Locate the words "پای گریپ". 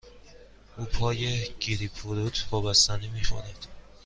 0.85-1.91